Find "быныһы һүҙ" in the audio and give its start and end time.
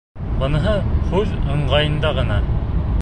0.43-1.35